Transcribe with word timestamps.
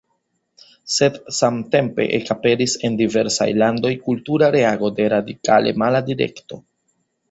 Sed 0.93 1.19
samtempe 1.39 2.07
ekaperis 2.21 2.75
en 2.89 2.99
diversaj 3.03 3.49
landoj 3.65 3.95
kultura 4.09 4.53
reago 4.59 4.95
de 5.01 5.11
radikale 5.19 5.81
mala 5.87 6.07
direkto. 6.13 6.65